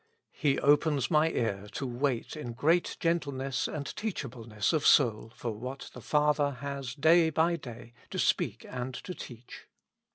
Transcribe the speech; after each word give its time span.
He 0.31 0.59
opens 0.59 1.11
my 1.11 1.29
ear 1.29 1.67
to 1.73 1.85
wait 1.85 2.35
in 2.35 2.53
great 2.53 2.97
gentleness 2.99 3.67
and 3.67 3.85
teachableness 3.95 4.73
of 4.73 4.83
soul 4.83 5.31
for 5.35 5.51
what 5.51 5.91
the 5.93 6.01
Father 6.01 6.53
has 6.53 6.95
day 6.95 7.29
by 7.29 7.55
day 7.55 7.93
to 8.09 8.17
speak 8.17 8.65
and 8.67 8.95
to 8.95 9.13
teach. 9.13 9.67